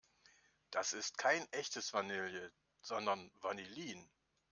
[0.71, 2.51] Das ist kein echtes Vanille,
[2.81, 4.09] sondern Vanillin.